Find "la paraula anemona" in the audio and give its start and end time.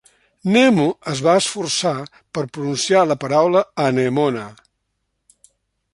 3.11-4.51